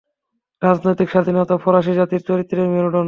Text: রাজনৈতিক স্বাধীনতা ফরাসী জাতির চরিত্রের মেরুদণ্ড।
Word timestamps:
রাজনৈতিক 0.61 1.07
স্বাধীনতা 1.09 1.55
ফরাসী 1.57 1.93
জাতির 1.93 2.21
চরিত্রের 2.29 2.71
মেরুদণ্ড। 2.73 2.97